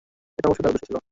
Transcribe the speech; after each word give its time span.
এটা 0.39 0.47
অবশ্য 0.47 0.61
তার 0.63 0.71
উদ্দেশ্য 0.71 0.87
ছিল। 0.87 0.97